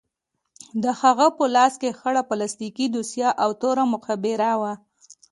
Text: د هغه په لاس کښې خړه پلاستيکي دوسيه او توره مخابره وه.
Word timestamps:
د 0.83 0.85
هغه 1.01 1.27
په 1.37 1.45
لاس 1.55 1.73
کښې 1.81 1.91
خړه 1.99 2.21
پلاستيکي 2.29 2.85
دوسيه 2.95 3.29
او 3.43 3.49
توره 3.61 3.83
مخابره 3.93 4.51
وه. 4.61 4.73